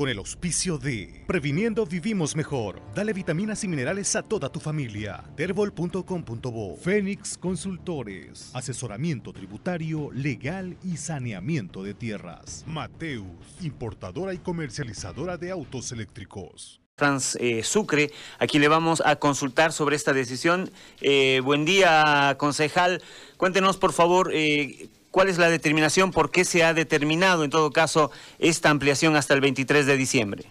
con 0.00 0.08
el 0.08 0.16
auspicio 0.16 0.78
de 0.78 1.24
Previniendo 1.26 1.84
Vivimos 1.84 2.34
Mejor. 2.34 2.80
Dale 2.94 3.12
vitaminas 3.12 3.64
y 3.64 3.68
minerales 3.68 4.16
a 4.16 4.22
toda 4.22 4.48
tu 4.48 4.58
familia. 4.58 5.22
Terbol.com.bo 5.36 6.76
Fénix 6.78 7.36
Consultores. 7.36 8.50
Asesoramiento 8.54 9.34
tributario, 9.34 10.10
legal 10.14 10.78
y 10.82 10.96
saneamiento 10.96 11.82
de 11.82 11.92
tierras. 11.92 12.64
Mateus, 12.66 13.26
importadora 13.60 14.32
y 14.32 14.38
comercializadora 14.38 15.36
de 15.36 15.50
autos 15.50 15.92
eléctricos. 15.92 16.80
Trans 16.94 17.36
eh, 17.38 17.62
Sucre, 17.62 18.10
a 18.38 18.46
quien 18.46 18.62
le 18.62 18.68
vamos 18.68 19.02
a 19.04 19.16
consultar 19.16 19.70
sobre 19.70 19.96
esta 19.96 20.14
decisión. 20.14 20.70
Eh, 21.02 21.42
buen 21.44 21.66
día, 21.66 22.36
concejal. 22.38 23.02
Cuéntenos, 23.36 23.76
por 23.76 23.92
favor, 23.92 24.30
eh, 24.32 24.88
¿Cuál 25.10 25.28
es 25.28 25.38
la 25.38 25.50
determinación? 25.50 26.12
¿Por 26.12 26.30
qué 26.30 26.44
se 26.44 26.64
ha 26.64 26.72
determinado, 26.72 27.42
en 27.42 27.50
todo 27.50 27.72
caso, 27.72 28.12
esta 28.38 28.70
ampliación 28.70 29.16
hasta 29.16 29.34
el 29.34 29.40
23 29.40 29.86
de 29.86 29.96
diciembre? 29.96 30.44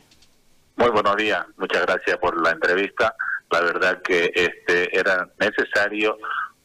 Muy 0.76 0.90
buenos 0.90 1.16
días, 1.16 1.46
muchas 1.58 1.86
gracias 1.86 2.18
por 2.18 2.42
la 2.42 2.52
entrevista. 2.52 3.16
La 3.52 3.62
verdad 3.62 4.02
que 4.02 4.32
este 4.36 4.98
era 4.98 5.28
necesario 5.40 6.18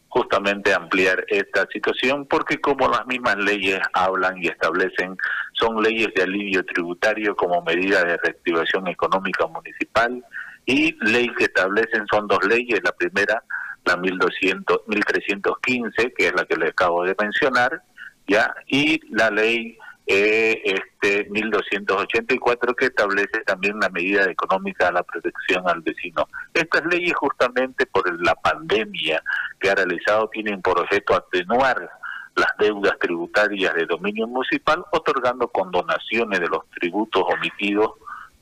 justamente 0.08 0.72
ampliar 0.72 1.24
esta 1.28 1.66
situación 1.72 2.26
porque 2.26 2.60
como 2.60 2.88
las 2.88 3.06
mismas 3.06 3.36
leyes 3.36 3.80
hablan 3.92 4.40
y 4.40 4.46
establecen, 4.46 5.16
son 5.52 5.82
leyes 5.82 6.08
de 6.14 6.22
alivio 6.22 6.64
tributario 6.64 7.34
como 7.34 7.62
medida 7.62 8.04
de 8.04 8.16
reactivación 8.18 8.86
económica 8.86 9.46
municipal 9.46 10.24
y 10.66 10.96
ley 11.04 11.28
que 11.36 11.44
establecen 11.44 12.06
son 12.10 12.28
dos 12.28 12.44
leyes, 12.46 12.80
la 12.84 12.92
primera 12.92 13.42
la 13.84 13.96
1200, 13.96 14.82
1315, 14.86 16.12
que 16.12 16.26
es 16.26 16.34
la 16.34 16.44
que 16.44 16.56
le 16.56 16.68
acabo 16.68 17.04
de 17.04 17.14
mencionar, 17.18 17.82
ya, 18.26 18.54
y 18.66 19.00
la 19.14 19.30
ley 19.30 19.76
eh, 20.06 20.60
este 20.64 21.30
1284 21.30 22.74
que 22.74 22.86
establece 22.86 23.40
también 23.46 23.78
la 23.80 23.88
medida 23.88 24.24
económica 24.24 24.88
a 24.88 24.92
la 24.92 25.02
protección 25.02 25.66
al 25.66 25.80
vecino. 25.80 26.28
Estas 26.52 26.84
leyes 26.86 27.14
justamente 27.14 27.86
por 27.86 28.04
la 28.22 28.34
pandemia 28.34 29.22
que 29.58 29.70
ha 29.70 29.74
realizado 29.74 30.28
tienen 30.28 30.60
por 30.60 30.78
objeto 30.78 31.14
atenuar 31.14 31.88
las 32.36 32.48
deudas 32.58 32.98
tributarias 32.98 33.74
de 33.74 33.86
dominio 33.86 34.26
municipal, 34.26 34.84
otorgando 34.90 35.48
condonaciones 35.48 36.40
de 36.40 36.48
los 36.48 36.68
tributos 36.70 37.22
omitidos 37.26 37.92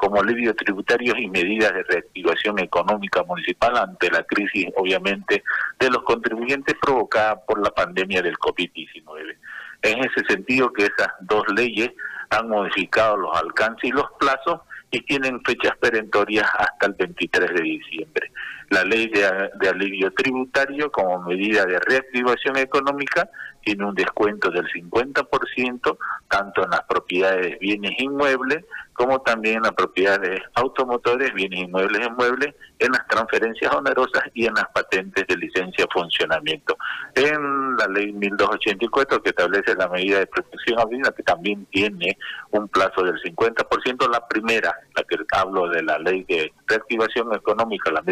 como 0.03 0.21
alivio 0.21 0.53
tributarios 0.57 1.17
y 1.17 1.29
medidas 1.29 1.73
de 1.73 1.85
reactivación 1.85 2.59
económica 2.59 3.23
municipal 3.23 3.77
ante 3.77 4.11
la 4.11 4.25
crisis, 4.25 4.67
obviamente, 4.75 5.45
de 5.79 5.91
los 5.91 6.03
contribuyentes 6.03 6.75
provocada 6.83 7.41
por 7.45 7.63
la 7.63 7.71
pandemia 7.71 8.21
del 8.21 8.37
COVID-19. 8.37 9.37
En 9.83 10.01
ese 10.01 10.25
sentido 10.29 10.73
que 10.73 10.87
esas 10.87 11.13
dos 11.21 11.45
leyes 11.55 11.93
han 12.31 12.49
modificado 12.49 13.17
los 13.17 13.37
alcances 13.37 13.91
y 13.91 13.93
los 13.93 14.07
plazos 14.19 14.63
y 14.91 15.03
tienen 15.03 15.41
fechas 15.45 15.77
perentorias 15.79 16.51
hasta 16.59 16.87
el 16.87 16.95
23 16.95 17.55
de 17.55 17.63
diciembre. 17.63 18.33
La 18.73 18.85
ley 18.85 19.07
de, 19.09 19.69
alivio 19.69 20.11
tributario 20.15 20.91
como 20.91 21.23
medida 21.25 21.67
de 21.67 21.79
reactivación 21.79 22.57
económica 22.57 23.29
tiene 23.63 23.85
un 23.85 23.95
descuento 23.95 24.51
del 24.51 24.67
50% 24.67 25.99
tanto 26.27 26.65
en 26.65 26.71
las 26.71 26.83
propiedades 26.85 27.59
bienes 27.59 27.93
inmuebles 27.99 28.65
como 28.95 29.21
también 29.21 29.57
en 29.57 29.63
las 29.63 29.73
propiedades 29.73 30.41
automotores, 30.55 31.33
bienes 31.35 31.61
inmuebles 31.61 32.07
inmuebles, 32.07 32.55
en 32.79 32.93
las 32.93 33.07
transferencias 33.09 33.75
onerosas 33.75 34.23
y 34.35 34.47
en 34.47 34.55
las 34.55 34.67
patentes 34.73 35.27
de 35.27 35.37
licencia 35.37 35.87
funcionamiento. 35.93 36.77
En 37.15 37.77
la 37.77 37.87
ley 37.89 38.13
1284 38.13 39.23
que 39.23 39.31
establece 39.31 39.75
la 39.75 39.89
medida 39.89 40.19
de 40.19 40.27
protección 40.27 40.81
abril, 40.81 41.03
que 41.17 41.23
también 41.23 41.67
tiene 41.67 42.17
un 42.51 42.69
plazo 42.69 43.03
del 43.03 43.21
50%, 43.21 44.11
la 44.11 44.27
primera, 44.27 44.75
la 44.95 45.03
que 45.05 45.17
hablo 45.33 45.69
de 45.69 45.83
la 45.83 45.99
ley 45.99 46.25
de 46.25 46.53
reactivación 46.67 47.35
económica, 47.35 47.91
la 47.91 48.03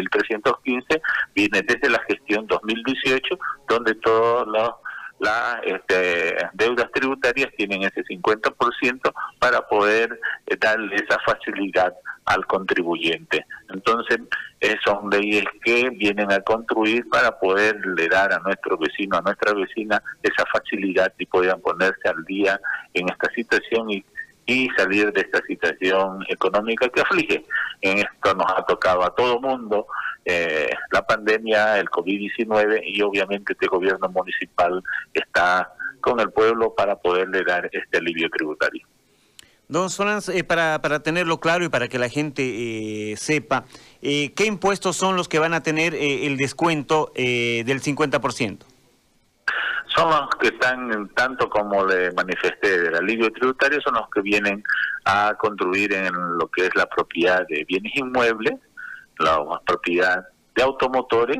1315, 0.63 1.01
viene 1.35 1.61
desde 1.61 1.89
la 1.89 1.99
gestión 2.07 2.47
2018, 2.47 3.37
donde 3.67 3.95
todos 3.95 4.47
los 4.47 4.71
las 5.21 5.59
este, 5.63 6.35
deudas 6.53 6.91
tributarias 6.91 7.51
tienen 7.55 7.83
ese 7.83 8.03
50% 8.03 9.13
para 9.37 9.61
poder 9.67 10.19
eh, 10.47 10.57
darle 10.59 10.95
esa 10.95 11.19
facilidad 11.19 11.93
al 12.25 12.45
contribuyente. 12.47 13.45
Entonces, 13.69 14.19
eh, 14.61 14.75
son 14.83 15.11
leyes 15.11 15.45
que 15.63 15.91
vienen 15.91 16.31
a 16.31 16.41
construir 16.41 17.07
para 17.09 17.37
poderle 17.37 18.07
dar 18.07 18.33
a 18.33 18.39
nuestro 18.39 18.79
vecino, 18.79 19.17
a 19.17 19.21
nuestra 19.21 19.53
vecina, 19.53 20.01
esa 20.23 20.43
facilidad 20.51 21.13
y 21.19 21.27
puedan 21.27 21.61
ponerse 21.61 22.09
al 22.09 22.23
día 22.25 22.59
en 22.95 23.07
esta 23.07 23.31
situación 23.35 23.91
y, 23.91 24.03
y 24.51 24.69
salir 24.77 25.11
de 25.13 25.21
esta 25.21 25.41
situación 25.47 26.25
económica 26.27 26.89
que 26.89 27.01
aflige. 27.01 27.45
En 27.81 27.99
esto 27.99 28.33
nos 28.35 28.51
ha 28.51 28.65
tocado 28.65 29.03
a 29.03 29.15
todo 29.15 29.39
mundo, 29.39 29.87
eh, 30.25 30.69
la 30.91 31.05
pandemia, 31.05 31.79
el 31.79 31.89
COVID-19 31.89 32.81
y 32.85 33.01
obviamente 33.01 33.53
este 33.53 33.67
gobierno 33.67 34.09
municipal 34.09 34.83
está 35.13 35.71
con 36.01 36.19
el 36.19 36.31
pueblo 36.31 36.75
para 36.75 36.95
poderle 36.97 37.43
dar 37.43 37.69
este 37.71 37.97
alivio 37.97 38.29
tributario. 38.29 38.85
Don 39.69 39.89
Solans, 39.89 40.27
eh, 40.27 40.43
para, 40.43 40.81
para 40.81 41.01
tenerlo 41.01 41.39
claro 41.39 41.63
y 41.63 41.69
para 41.69 41.87
que 41.87 41.97
la 41.97 42.09
gente 42.09 42.43
eh, 42.43 43.15
sepa, 43.15 43.63
¿qué 44.01 44.45
impuestos 44.45 44.97
son 44.97 45.15
los 45.15 45.29
que 45.29 45.39
van 45.39 45.53
a 45.53 45.63
tener 45.63 45.95
el 45.95 46.35
descuento 46.35 47.13
del 47.15 47.81
50%? 47.81 48.70
Son 49.95 50.09
los 50.09 50.29
que 50.39 50.47
están, 50.47 51.09
tanto 51.15 51.49
como 51.49 51.85
le 51.85 52.11
manifesté 52.13 52.81
del 52.81 52.95
alivio 52.95 53.31
tributario, 53.31 53.81
son 53.81 53.95
los 53.95 54.09
que 54.09 54.21
vienen 54.21 54.63
a 55.05 55.35
contribuir 55.37 55.93
en 55.93 56.13
lo 56.37 56.47
que 56.47 56.65
es 56.67 56.75
la 56.75 56.85
propiedad 56.85 57.45
de 57.47 57.65
bienes 57.65 57.95
inmuebles, 57.95 58.53
la 59.19 59.43
propiedad 59.65 60.25
de 60.55 60.63
automotores, 60.63 61.39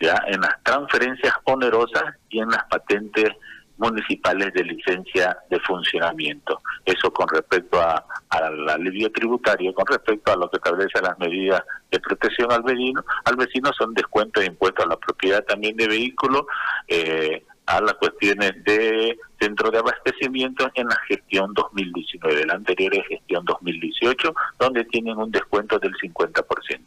ya 0.00 0.20
en 0.26 0.40
las 0.40 0.62
transferencias 0.62 1.34
onerosas 1.44 2.14
y 2.30 2.40
en 2.40 2.50
las 2.50 2.64
patentes 2.64 3.30
municipales 3.78 4.52
de 4.54 4.64
licencia 4.64 5.38
de 5.48 5.58
funcionamiento. 5.60 6.60
Eso 6.84 7.12
con 7.12 7.28
respecto 7.28 7.80
al 7.80 8.68
alivio 8.68 9.10
tributario, 9.12 9.72
con 9.72 9.86
respecto 9.86 10.32
a 10.32 10.36
lo 10.36 10.50
que 10.50 10.56
establece 10.56 11.00
las 11.00 11.18
medidas 11.18 11.62
de 11.90 12.00
protección 12.00 12.52
al 12.52 12.62
vecino, 12.62 13.04
al 13.24 13.36
vecino 13.36 13.70
son 13.72 13.94
descuentos 13.94 14.42
de 14.42 14.48
impuestos 14.48 14.84
a 14.84 14.88
la 14.88 14.96
propiedad 14.96 15.44
también 15.44 15.76
de 15.76 15.86
vehículos, 15.86 16.42
eh, 16.88 17.44
a 17.68 17.82
las 17.82 17.94
cuestiones 17.94 18.52
de 18.64 19.18
centro 19.38 19.70
de 19.70 19.78
abastecimiento 19.78 20.70
en 20.74 20.88
la 20.88 20.96
gestión 21.06 21.52
2019, 21.52 22.46
la 22.46 22.54
anterior 22.54 22.94
es 22.94 23.06
gestión 23.06 23.44
2018, 23.44 24.34
donde 24.58 24.84
tienen 24.86 25.18
un 25.18 25.30
descuento 25.30 25.78
del 25.78 25.92
50%. 25.94 26.80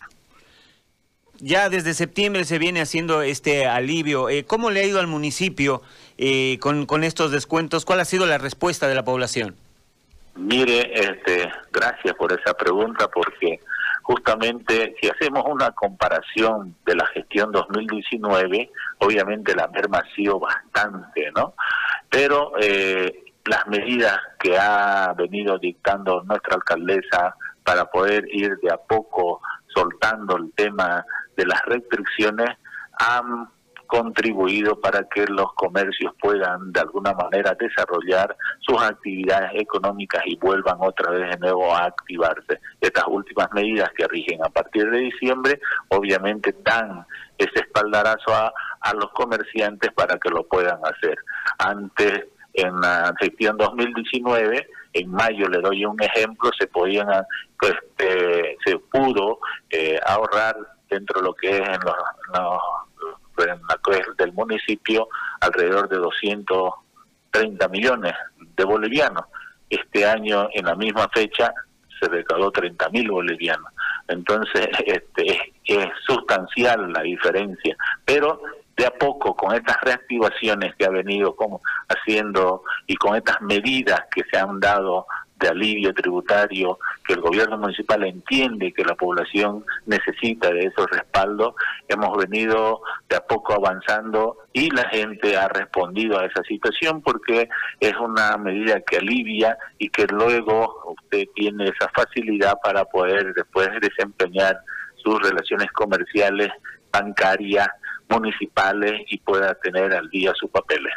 Ya 1.37 1.69
desde 1.69 1.93
septiembre 1.93 2.45
se 2.45 2.57
viene 2.57 2.81
haciendo 2.81 3.21
este 3.21 3.67
alivio. 3.67 4.29
Eh, 4.29 4.43
¿Cómo 4.43 4.71
le 4.71 4.81
ha 4.81 4.85
ido 4.85 4.99
al 4.99 5.07
municipio 5.07 5.83
eh, 6.17 6.57
con, 6.59 6.87
con 6.87 7.03
estos 7.03 7.31
descuentos? 7.31 7.85
¿Cuál 7.85 7.99
ha 7.99 8.05
sido 8.05 8.25
la 8.25 8.39
respuesta 8.39 8.87
de 8.87 8.95
la 8.95 9.03
población? 9.03 9.55
Mire, 10.35 10.91
este, 10.93 11.51
gracias 11.71 12.15
por 12.15 12.31
esa 12.31 12.55
pregunta 12.55 13.07
porque 13.07 13.59
justamente 14.01 14.95
si 14.99 15.09
hacemos 15.09 15.43
una 15.47 15.71
comparación 15.71 16.75
de 16.85 16.95
la 16.95 17.05
gestión 17.07 17.51
2019, 17.51 18.71
obviamente 18.99 19.55
la 19.55 19.67
merma 19.67 19.99
ha 19.99 20.15
sido 20.15 20.39
bastante, 20.39 21.31
¿no? 21.35 21.53
Pero 22.09 22.53
eh, 22.59 23.23
las 23.45 23.67
medidas 23.67 24.17
que 24.39 24.57
ha 24.57 25.13
venido 25.17 25.57
dictando 25.57 26.23
nuestra 26.23 26.55
alcaldesa 26.55 27.35
para 27.63 27.85
poder 27.85 28.25
ir 28.31 28.57
de 28.57 28.71
a 28.71 28.77
poco 28.77 29.41
soltando 29.67 30.37
el 30.37 30.51
tema 30.53 31.05
de 31.37 31.45
las 31.45 31.61
restricciones 31.65 32.49
han 32.99 33.49
contribuido 33.91 34.79
para 34.79 35.03
que 35.03 35.25
los 35.27 35.51
comercios 35.53 36.13
puedan 36.21 36.71
de 36.71 36.79
alguna 36.79 37.11
manera 37.11 37.53
desarrollar 37.59 38.37
sus 38.61 38.81
actividades 38.81 39.51
económicas 39.55 40.23
y 40.25 40.37
vuelvan 40.37 40.77
otra 40.79 41.11
vez 41.11 41.29
de 41.31 41.39
nuevo 41.39 41.75
a 41.75 41.87
activarse. 41.87 42.61
Estas 42.79 43.03
últimas 43.07 43.51
medidas 43.51 43.89
que 43.97 44.07
rigen 44.07 44.39
a 44.45 44.49
partir 44.49 44.89
de 44.89 44.97
diciembre 44.97 45.59
obviamente 45.89 46.55
dan 46.63 47.05
ese 47.37 47.51
espaldarazo 47.55 48.33
a, 48.33 48.53
a 48.79 48.93
los 48.93 49.11
comerciantes 49.11 49.91
para 49.91 50.17
que 50.17 50.29
lo 50.29 50.47
puedan 50.47 50.79
hacer. 50.85 51.17
Antes, 51.57 52.27
en 52.53 52.73
gestión 53.19 53.57
2019, 53.57 54.67
en 54.93 55.11
mayo 55.11 55.49
le 55.49 55.59
doy 55.59 55.83
un 55.85 56.01
ejemplo, 56.01 56.49
se 56.57 56.67
podían, 56.67 57.07
pues, 57.59 57.73
eh, 57.97 58.55
se 58.65 58.77
pudo 58.77 59.39
eh, 59.69 59.99
ahorrar 60.05 60.55
dentro 60.89 61.19
de 61.19 61.27
lo 61.27 61.33
que 61.33 61.49
es 61.49 61.59
en 61.59 61.79
los 61.85 62.61
la 63.47 63.79
del 64.17 64.33
municipio 64.33 65.07
alrededor 65.39 65.89
de 65.89 65.97
230 65.97 67.67
millones 67.69 68.13
de 68.55 68.63
bolivianos. 68.63 69.25
Este 69.69 70.05
año, 70.05 70.49
en 70.53 70.65
la 70.65 70.75
misma 70.75 71.07
fecha, 71.13 71.53
se 71.99 72.09
recaudó 72.09 72.51
30 72.51 72.89
mil 72.89 73.09
bolivianos. 73.09 73.71
Entonces, 74.07 74.67
este, 74.85 75.53
es, 75.65 75.89
sustancial 76.05 76.91
la 76.91 77.01
diferencia. 77.01 77.75
Pero 78.05 78.41
de 78.75 78.85
a 78.85 78.91
poco, 78.91 79.35
con 79.35 79.53
estas 79.53 79.79
reactivaciones 79.81 80.75
que 80.75 80.85
ha 80.85 80.89
venido 80.89 81.35
como 81.35 81.61
haciendo 81.87 82.63
y 82.87 82.95
con 82.95 83.15
estas 83.15 83.41
medidas 83.41 84.01
que 84.13 84.23
se 84.31 84.37
han 84.37 84.59
dado 84.59 85.05
de 85.35 85.49
alivio 85.49 85.93
tributario 85.93 86.79
que 87.05 87.13
el 87.13 87.21
gobierno 87.21 87.57
municipal 87.57 88.03
entiende 88.03 88.73
que 88.73 88.83
la 88.83 88.95
población 88.95 89.65
necesita 89.85 90.51
de 90.51 90.65
esos 90.65 90.85
respaldos, 90.91 91.55
hemos 91.87 92.15
venido 92.17 92.81
de 93.09 93.15
a 93.15 93.21
poco 93.21 93.53
avanzando 93.53 94.37
y 94.53 94.69
la 94.69 94.87
gente 94.89 95.37
ha 95.37 95.47
respondido 95.47 96.19
a 96.19 96.25
esa 96.25 96.43
situación 96.43 97.01
porque 97.01 97.49
es 97.79 97.93
una 97.97 98.37
medida 98.37 98.81
que 98.81 98.97
alivia 98.97 99.57
y 99.77 99.89
que 99.89 100.05
luego 100.07 100.95
usted 100.97 101.25
tiene 101.35 101.65
esa 101.65 101.89
facilidad 101.93 102.55
para 102.63 102.85
poder 102.85 103.33
después 103.33 103.69
desempeñar 103.81 104.59
sus 105.03 105.19
relaciones 105.21 105.71
comerciales, 105.71 106.49
bancarias, 106.91 107.67
municipales 108.09 109.01
y 109.07 109.17
pueda 109.19 109.55
tener 109.55 109.93
al 109.93 110.09
día 110.09 110.33
sus 110.35 110.49
papeles. 110.51 110.93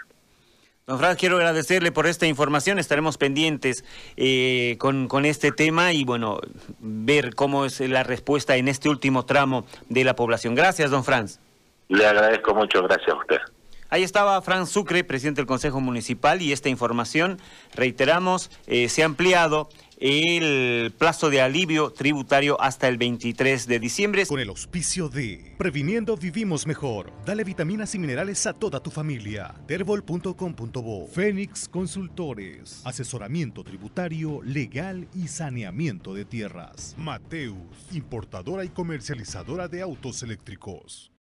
Don 0.87 0.99
Franz, 0.99 1.17
quiero 1.17 1.37
agradecerle 1.37 1.93
por 1.93 2.07
esta 2.07 2.27
información. 2.27 2.79
Estaremos 2.79 3.17
pendientes 3.17 3.87
eh, 4.19 4.77
con, 4.79 5.09
con, 5.09 5.25
este 5.25 5.51
tema 5.51 5.95
y, 5.95 6.05
bueno, 6.05 6.41
ver 6.79 7.35
cómo 7.35 7.65
es 7.65 7.81
la 7.81 8.03
respuesta 8.03 8.57
en 8.57 8.69
este 8.69 8.91
último 8.91 9.25
tramo 9.25 9.65
de 9.89 10.05
la 10.05 10.15
población. 10.15 10.55
Gracias, 10.55 10.91
don 10.91 11.03
Franz. 11.03 11.41
Le 11.89 12.07
agradezco 12.07 12.55
mucho, 12.55 12.83
gracias 12.83 13.09
a 13.09 13.19
usted. 13.19 13.39
Ahí 13.89 14.03
estaba 14.03 14.43
Franz 14.43 14.71
Sucre, 14.71 15.05
presidente 15.05 15.41
del 15.41 15.47
Consejo 15.47 15.81
Municipal, 15.81 16.43
y 16.43 16.53
esta 16.53 16.69
información, 16.69 17.39
reiteramos, 17.75 18.51
eh, 18.67 18.89
se 18.91 19.03
ha 19.03 19.07
ampliado 19.07 19.71
el 19.99 20.93
plazo 20.93 21.31
de 21.31 21.41
alivio 21.41 21.91
tributario 21.91 22.61
hasta 22.61 22.89
el 22.89 22.99
23 22.99 23.67
de 23.67 23.79
diciembre. 23.79 24.27
Con 24.27 24.41
el 24.41 24.49
auspicio 24.49 25.09
de 25.09 25.55
Previniendo 25.59 26.17
Vivimos 26.17 26.67
Mejor. 26.67 27.13
Dale 27.25 27.45
vitaminas 27.45 27.95
y 27.95 27.99
minerales 27.99 28.47
a 28.47 28.53
toda 28.53 28.81
tu 28.81 28.91
familia. 28.91 29.55
Terbol.com.bo 29.67 31.07
Fénix 31.09 31.69
Consultores. 31.69 32.83
Asesoramiento 32.85 33.65
tributario, 33.65 34.43
legal 34.43 35.09
y 35.15 35.29
saneamiento 35.29 36.15
de 36.15 36.25
tierras. 36.25 36.95
Mateus, 36.99 37.57
importadora 37.93 38.65
y 38.65 38.69
comercializadora 38.69 39.69
de 39.69 39.83
autos 39.83 40.23
eléctricos. 40.23 41.14